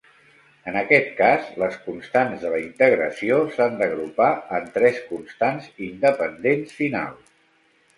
En 0.69 0.77
aquest 0.79 1.11
cas, 1.19 1.51
les 1.63 1.77
constants 1.83 2.41
de 2.47 2.55
la 2.55 2.63
integració 2.63 3.39
s'han 3.59 3.79
d'agrupar 3.83 4.33
en 4.61 4.69
tres 4.81 5.01
constants 5.15 5.73
independents 5.93 6.79
finals. 6.85 7.35